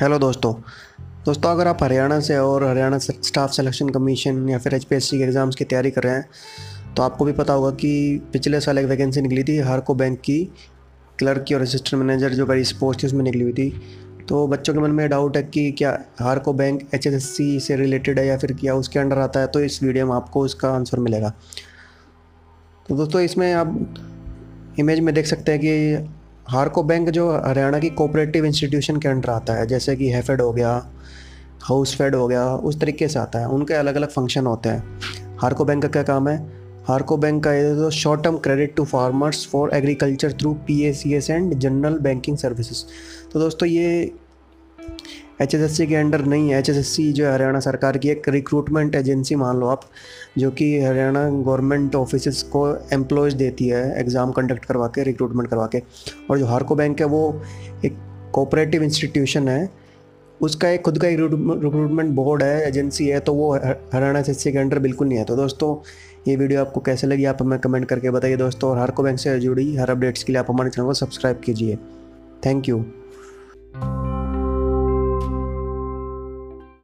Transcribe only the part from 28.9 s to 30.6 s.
के अंडर आता है, जैसे कि हैफेड हो